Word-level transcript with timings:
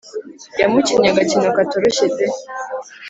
Yamukinnye 0.59 1.07
agakino 1.11 1.47
katoroshye 1.57 2.05
pe 2.15 2.25